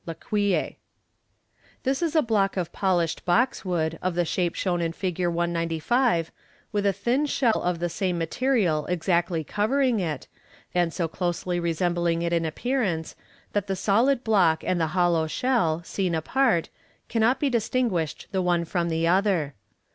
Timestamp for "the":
4.15-4.25, 13.67-13.75, 14.81-14.87, 18.31-18.41, 18.89-19.05